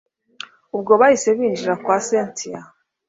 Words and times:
ubwo 0.75 0.91
bahise 1.01 1.29
binjira 1.37 1.73
kwa 1.83 1.97
cyntia 2.05 2.59